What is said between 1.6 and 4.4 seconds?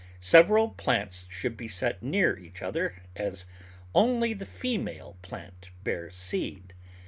set near each other, as only